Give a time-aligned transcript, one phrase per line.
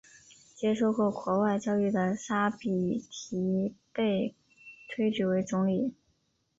[0.55, 4.33] 接受过国外教育的沙比提被
[4.89, 5.93] 推举为总理。